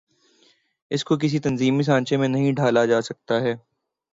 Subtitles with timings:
[0.91, 3.55] اس کو کسی تنظیمی سانچے میں نہیں ڈھا لا جا سکتا ہے۔